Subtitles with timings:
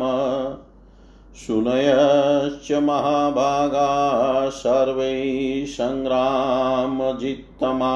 [1.36, 7.94] शुनयश्च महाभागा सर्वैः सङ्ग्रामजित्तमा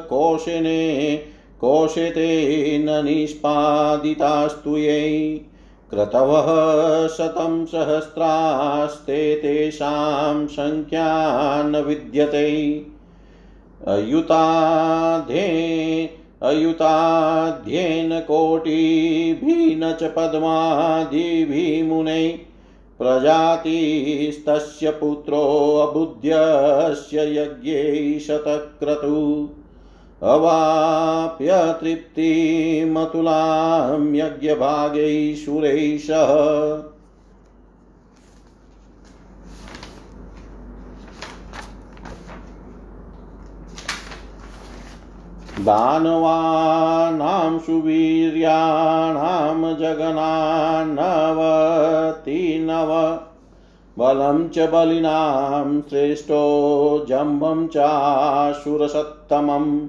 [0.09, 1.22] कोशिने,
[1.61, 5.41] कोशिते न निष्पादितास्तु यै।
[5.89, 12.86] क्रतवः शतं सहस्रास्ते तेषां संख्या न विद्यते।
[13.88, 16.09] अयुताधे
[16.44, 22.48] अयुताध्येन कोटिभिः न च पद्मादिभिः मुनै।
[23.00, 29.50] प्रजातिस्तस्य पुत्रोऽबुध्यस्य यज्ञै शतक्रतु।
[30.23, 36.98] अवाप्य तृप्तिमतुलां यज्ञभागैः सुरैः सह।
[45.59, 53.20] दानवानां सुवीर्याणां जगनान्नवति नव।
[54.00, 59.88] बलं च बलिनां श्रेष्ठो जम्बं चाशुरसत्तमम्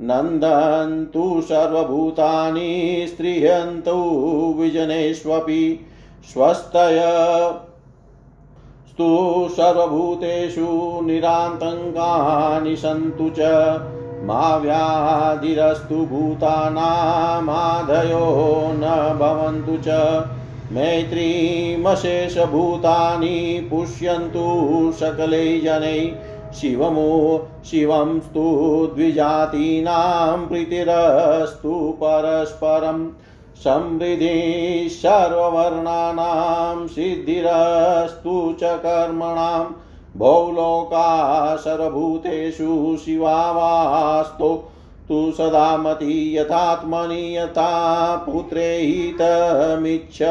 [0.04, 5.88] नन्दन्तु सर्वभूतानि स्त्रियन्तु विजनेष्वपि
[6.34, 7.02] स्वस्तय।
[8.90, 13.40] स्तु सर्वभूतेषु निरातङ्कानि सन्तु च
[14.24, 20.26] मा व्याधिरस्तु भूतानामादयो न भवन्तु च।
[20.72, 27.12] मैत्रीमशेषभूतानि पुष्यन्तु सकलै जनैः शिवमो
[27.66, 28.46] शिवं स्तु
[28.96, 33.06] द्विजातीनां प्रीतिरस्तु परस्परम्
[33.64, 39.64] समृद्धिः सर्ववर्णानां सिद्धिरस्तु च कर्मणां
[40.18, 41.10] भौलोका
[41.66, 44.54] सर्वभूतेषु शिवावास्तो
[45.10, 47.72] तु सदा मति यथात्मनि यथा
[48.26, 50.22] पुत्रे हितमिच्छ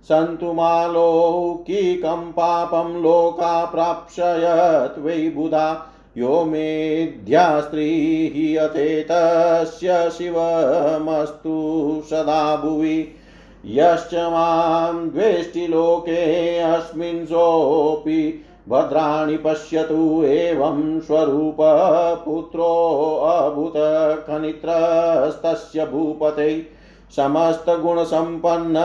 [0.05, 5.87] सन्तु मालौकिकं पापं लोका प्राप्स्यत् वै बुधा।
[6.19, 13.09] यो मेध्या स्त्रीः यथेतस्य शिवमस्तु सदा भुवि।
[13.67, 23.73] यश्च माँ द्वेष्टि लोकेऽस्मिन् सोऽपि भद्राणि पश्यतु एवं स्वरूपपुत्रोऽभूत
[24.27, 26.80] खनित्रस्तस्य भूपते।
[27.17, 28.77] समस्तगुणसम्पन्न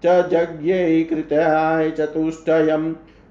[0.04, 2.88] जज्ञै कृत्याय चतुष्टयम्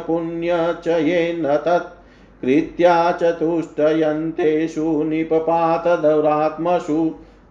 [0.06, 1.94] पुण्यचयेन तत्
[2.42, 6.98] कृत्या चतुष्टयन्तेषु निपपातदौरात्मसु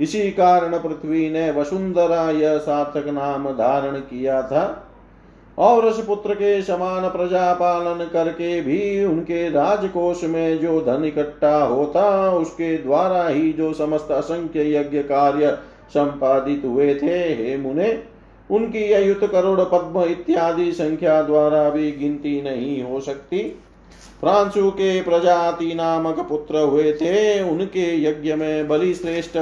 [0.00, 4.64] इसी कारण पृथ्वी ने वसुंधरा यह सार्थक नाम धारण किया था
[5.58, 11.56] और उस पुत्र के समान प्रजा पालन करके भी उनके राजकोष में जो धन इकट्ठा
[11.56, 15.50] होता, उसके द्वारा ही जो समस्त असंख्य यज्ञ कार्य
[15.90, 17.88] संपादित हुए थे, हे मुने
[18.52, 23.42] उनकी अयुत करोड़ पद्म इत्यादि संख्या द्वारा भी गिनती नहीं हो सकती।
[24.20, 29.38] फ्रांसु के प्रजाति नामक पुत्र हुए थे। उनके यज्ञ में बलि श्रेष्ठ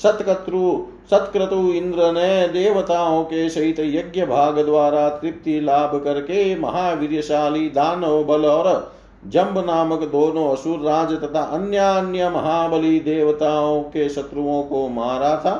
[0.00, 8.22] सतकत्रु, सत्क्रतु इंद्र ने देवताओं के सहित यज्ञ भाग द्वारा तृप्ति लाभ करके महावीरशाली दानव
[8.24, 8.96] बल और
[9.26, 15.54] जम्ब नामक दोनों असुर राज तथा अन्य अन्य महाबली देवताओं के शत्रुओं को मारा था।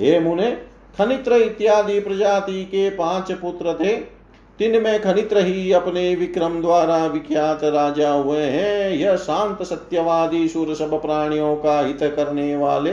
[0.00, 0.50] हे मुने
[0.96, 3.96] खनित्र इत्यादि प्रजाति के पाँच पुत्र थे।
[4.58, 10.74] तीन में खनित्र ही अपने विक्रम द्वारा विख्यात राजा हुए हैं। यह शांत, सत्यवादी, सुर
[10.74, 12.92] सब प्राणियों का हित करने वाले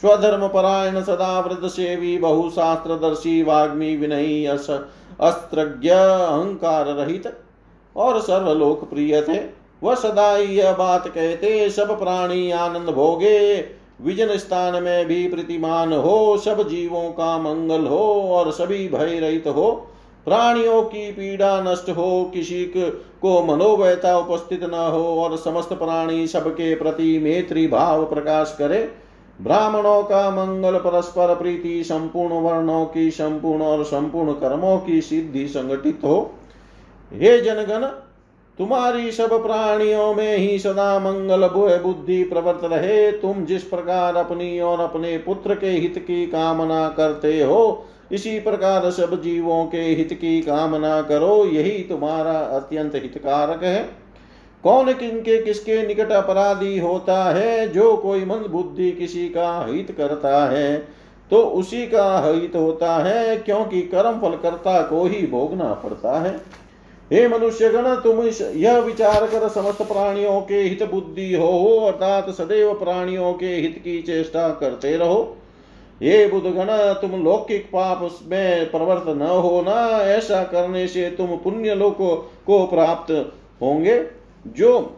[0.00, 7.32] स्वधर्म परायण, सदा वृद्ध सेवी बहुशास्त्रदर्शी, वाग्मी, विनयी अस्त्रज्ञ, अहंकार रहित
[7.96, 9.40] और सर्वलोक प्रिय थे।
[9.82, 13.58] वह सदा यह बात कहते, सब प्राणी आनंद भोगे।
[14.00, 19.46] विजन स्थान में भी प्रतिमान हो, सब जीवों का मंगल हो और सभी भय रहित
[19.46, 19.70] हो।
[20.24, 22.64] प्राणियों की पीड़ा नष्ट हो, किसी
[23.22, 28.88] को मनोव्यता उपस्थित न हो और समस्त प्राणी सबके प्रति मैत्री भाव प्रकाश करे।
[29.40, 36.00] ब्राह्मणों का मंगल परस्पर प्रीति, संपूर्ण वर्णों की संपूर्ण और संपूर्ण कर्मों की सिद्धि संगठित
[36.04, 36.30] हो।
[37.12, 37.86] हे जनगण
[38.58, 41.46] तुम्हारी सब प्राणियों में ही सदा मंगल
[41.78, 47.40] बुद्धि प्रवर्त रहे। तुम जिस प्रकार अपनी और अपने पुत्र के हित की कामना करते
[47.42, 53.82] हो, इसी प्रकार सब जीवों के हित की कामना करो। यही तुम्हारा अत्यंत हितकारक है।
[54.64, 57.68] कौन किनके, किसके निकट अपराधी होता है?
[57.68, 60.76] जो कोई मंद बुद्धि किसी का हित करता है
[61.30, 66.40] तो उसी का हित होता है, क्योंकि कर्म फल करता को ही भोगना पड़ता है।
[67.12, 68.20] हे मनुष्य गण तुम
[68.56, 74.02] यह विचार कर समस्त प्राणियों के हित बुद्धि हो, अर्थात सदैव प्राणियों के हित की
[74.02, 75.36] चेष्टा करते रहो।
[76.02, 76.66] ये बुधगण
[77.00, 79.74] तुम लौकिक पाप में प्रवर्त न होना,
[80.04, 81.96] ऐसा करने से तुम पुण्य लोक
[82.46, 83.98] को प्राप्त होंगे।
[84.46, 84.94] जो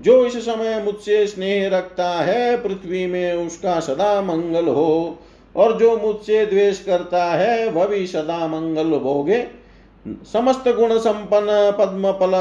[0.00, 5.18] जो इस समय मुझसे स्नेह रखता है, पृथ्वी में उसका सदा मंगल हो,
[5.56, 9.63] और जो मुझसे द्वेष करता है, वह भी सदा मंगल भोगे।
[10.08, 12.32] समस्त गुण संपन्न पद्म पल,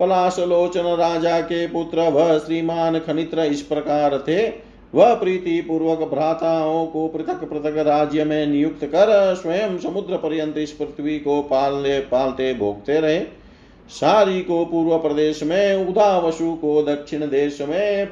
[0.00, 4.48] पलाशलोचन राजा के पुत्र वह श्रीमान खनित्र इस प्रकार थे।
[4.94, 10.70] वह प्रीति पूर्वक भ्राताओं को पृथक पृथक राज्य में नियुक्त कर स्वयं समुद्र पर्यंत इस
[10.70, 13.20] पृथ्वी को पालने, पालते, भोगते रहे।
[13.88, 18.08] सारी को पूर्व प्रदेश में, उदावसु को दक्षिण देश में,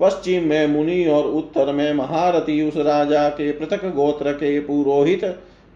[0.00, 5.24] पश्चिम में मुनि और उत्तर में महारथी उस राजा के पृथक गोत्र के पुरोहित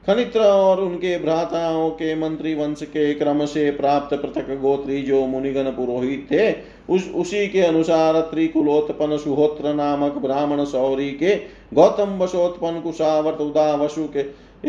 [0.09, 5.65] खनित्र और उनके भ्राताओं के मंत्री वंश के क्रम से प्राप्त पृथक गोत्री जो मुनिगण
[5.65, 6.53] पुरोहित थे,
[6.95, 11.37] उस, उसी के अनुसार त्रिकुलोत्पन्न सुहोत्र नामक ब्राह्मण सौरी के,
[11.75, 14.21] गौतम वशोत्पन्न कुशावर्त उदा वसु के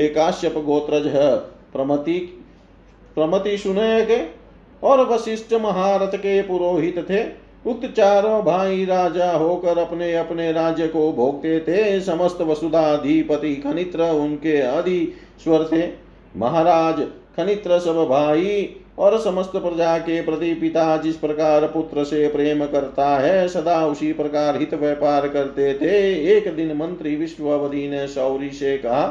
[0.05, 1.38] एकाश्यप गोत्रज है,
[1.74, 2.19] प्रमति
[3.15, 4.22] प्रमति सुने के
[4.88, 11.12] और वशिष्ठ महारथ के पुरोहित थे। उक्त चारों भाई राजा होकर अपने अपने राज्य को
[11.12, 15.13] भोगते थे। समस्त वसुधाधिपति खनित्र उनके आदि
[15.44, 15.88] स्वर थे।
[16.38, 17.01] महाराज,
[17.38, 23.08] खनित्र सब भाई और समस्त प्रजा के प्रति पिता जिस प्रकार पुत्र से प्रेम करता
[23.18, 25.98] है, सदा उसी प्रकार हित व्यापार करते थे।
[26.32, 29.06] एक दिन मंत्री विश्ववदी ने सौरी से कहा,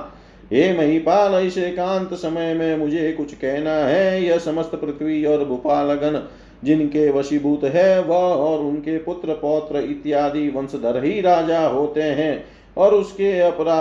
[0.53, 6.23] हे महिपाल, इस एकांत समय में मुझे कुछ कहना है। यह समस्त पृथ्वी और भूपालगन
[6.65, 12.45] जिनके वशीभूत है वह और उनके पुत्र, पौत्र इत्यादि वंशधर ही राजा होते हैं
[12.77, 13.81] और उसके अपरा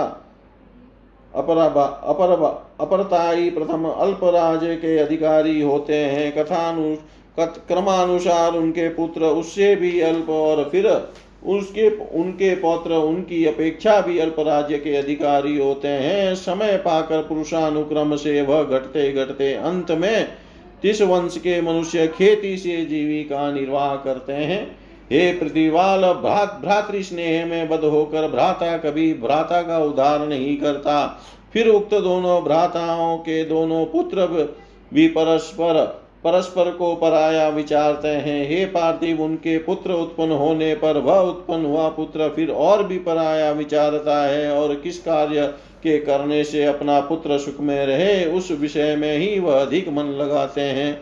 [1.34, 2.48] अपरबा
[2.80, 6.94] अपरताई प्रथम अल्पराज के अधिकारी होते हैं। कथानु
[7.38, 10.86] क्रमानुसार उनके पुत्र उससे भी अल्प और फिर
[11.46, 18.16] उसके, उनके पौत्र उनकी अपेक्षा भी अल्प राज्य के अधिकारी होते हैं। समय पाकर पुरुषानुक्रम
[18.16, 20.28] से वह घटते घटते अंत में
[20.82, 24.78] तिस वंश के मनुष्य खेती से जीविका निर्वाह करते हैं।
[25.10, 31.20] हे प्रतिवाल भ्रात भ्रातृ स्नेह में बद होकर भ्राता कभी भ्राता का उद्धार नहीं करता।
[31.52, 34.26] फिर उक्त दोनों भ्राताओं के दोनों पुत्र
[34.94, 41.18] भी परस्पर परस्पर को पराया विचारते हैं। हे पार्थिव, उनके पुत्र उत्पन्न होने पर वह
[41.20, 45.46] उत्पन्न हुआ पुत्र फिर और भी पराया विचारता है और किस कार्य
[45.82, 50.04] के करने से अपना पुत्र सुख में रहे, उस विषय में ही वह अधिक मन
[50.18, 51.00] लगाते हैं।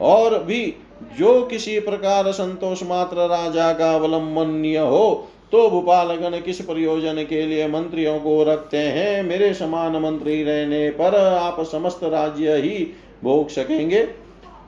[0.00, 0.74] और भी
[1.18, 7.66] जो किसी प्रकार संतोष मात्र राजा का अवलंबनीय हो तो भूपालगण किस प्रयोजन के लिए
[7.68, 9.22] मंत्रियों को रखते हैं?
[9.22, 12.86] मेरे समान मंत्री रहने पर आप समस्त राज्य ही
[13.24, 14.02] भोग सकेंगे।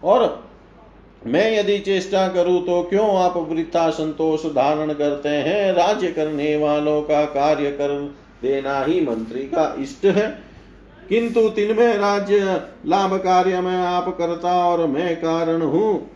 [0.05, 0.45] और
[1.27, 5.73] मैं यदि चेष्टा करूँ तो क्यों आप वृत्ता संतोष धारण करते हैं?
[5.73, 10.39] राज्य करने वालों का कार्य कर देना ही मंत्री का इष्ट है।
[11.09, 16.11] किंतु तिनमें राज्य लाभ कार्य में आप करता और मैं कारण हूँ।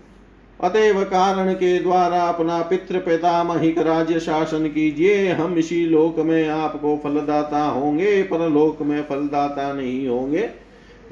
[0.61, 6.97] अतएव कारण के द्वारा अपना पितृ पितामहिक राज्य शासन कीजिए। हम इसी लोक में आपको
[7.05, 10.51] फलदाता होंगे पर लोक में फलदाता नहीं होंगे।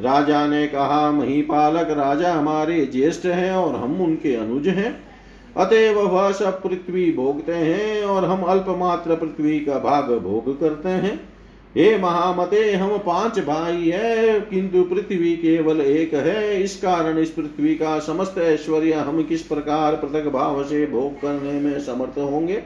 [0.00, 5.08] राजा ने कहा, महीपालक राजा हमारे ज्येष्ठ हैं और हम उनके अनुज हैं।
[5.56, 11.38] अतएव वह सब पृथ्वी भोगते हैं और हम अल्पमात्र पृथ्वी का भाग भोग करते हैं।
[11.76, 17.74] हे महामते, हम पाँच भाई है, किंतु पृथ्वी केवल एक है। इस कारण इस पृथ्वी
[17.74, 22.62] का समस्त ऐश्वर्य हम किस प्रकार पृथक भाव से भोग करने में समर्थ होंगे?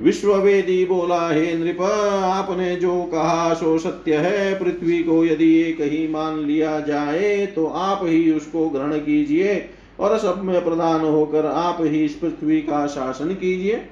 [0.00, 6.06] विश्ववेदी बोला, हे नृप, आपने जो कहा, सो सत्य है। पृथ्वी को यदि एक ही
[6.08, 9.64] मान लिया जाए तो आप ही उसको ग्रहण कीजिए
[10.00, 13.82] और सब में प्रदान होकर आप ही इस पृथ्वी का शासन कीजिए।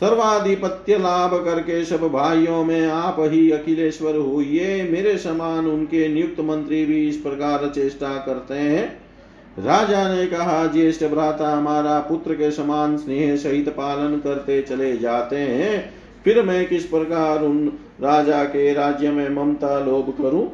[0.00, 6.84] सर्वाधिपत्य लाभ करके सब भाइयों में आप ही अखिलेश्वर हुए मेरे समान उनके नियुक्त मंत्री
[6.84, 9.05] भी इस प्रकार चेष्टा करते हैं।
[9.58, 15.36] राजा ने कहा, ज्येष्ठ भ्राता हमारा पुत्र के समान स्नेह सहित पालन करते चले जाते
[15.36, 20.50] हैं। फिर मैं किस प्रकार उन राजा के राज्य में ममता लोभ करूँ?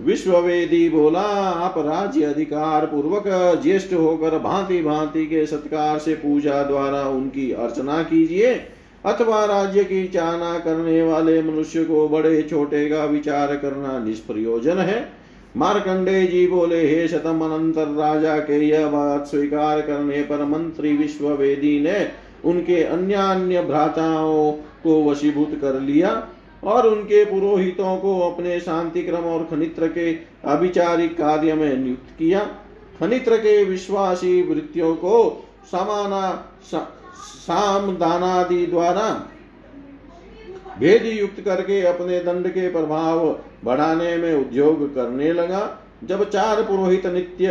[0.00, 3.24] विश्ववेदी बोला, आप राज्य अधिकार पूर्वक
[3.62, 8.54] ज्येष्ठ होकर भांति भांति के सत्कार से पूजा द्वारा उनकी अर्चना कीजिए,
[9.04, 15.15] अथवा राज्य की चाहना करने वाले मनुष्य को बड़े छोटे का विचार करना निष्प्रयोजन है।
[15.56, 21.78] मार्कंडे जी बोले, हे शतम अनंतर राजा के यह बात स्वीकार करने पर मंत्री विश्ववेदी
[21.80, 22.08] ने
[22.44, 24.50] उनके अन्य अन्य भ्राताओं
[24.82, 26.10] को वशीभूत कर लिया
[26.62, 30.12] और उनके पुरोहितों को अपने शांति क्रम और खनित्र के
[30.44, 32.40] अभिचारिक कार्य में नियुक्त किया।
[33.00, 35.16] खनित्र के विश्वासी वृत्तियों को
[35.72, 36.30] समाना
[36.64, 39.08] साम दानादि द्वारा
[40.78, 43.28] भेद युक्त करके अपने दंड के प्रभाव
[43.66, 45.60] बढ़ाने में उद्योग करने लगा।
[46.04, 47.46] जब चार पुरोहित नित्य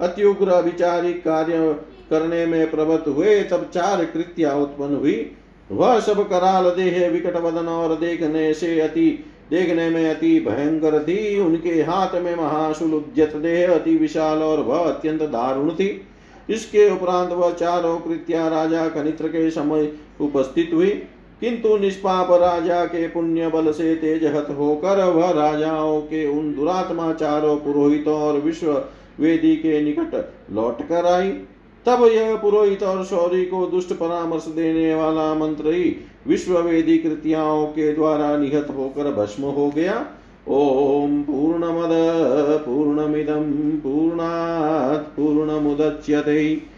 [0.00, 1.72] अत्युग्र अभिचारिक कार्य
[2.10, 5.30] करने में प्रवृत्त हुए, तब चार कृत्या उत्पन्न हुई।
[5.70, 9.08] वह सब कराल देह, विकट वदन और देखने से अति,
[9.50, 14.78] देखने में अति भयंकर थी। उनके हाथ में महाशुल उद्यत देह अति विशाल और वह
[14.78, 15.90] अत्यंत दारुण थी।
[16.48, 20.90] इसके उपरांत वह चारों कृत्या राजा कनित्र के समय उपस्थित हुई।
[21.40, 27.56] किंतु निष्पाप राजा के पुण्य बल से तेजहत होकर वह राजाओं के उन दुरात्मा चारों
[27.56, 28.84] पुरोहितों और विश्व
[29.20, 31.28] वेदी के निकट लौट कर आई।
[31.86, 35.96] तब यह पुरोहित और शौरी को दुष्ट परामर्श देने वाला मंत्र ही
[36.26, 40.06] विश्व वेदी कृतियाओं के द्वारा निहत होकर भस्म हो गया।
[40.48, 46.77] ओम पूर्ण मद पूर्णमद, पूर्णमिदं, पूर्णात् पूर्णमुदच्यते।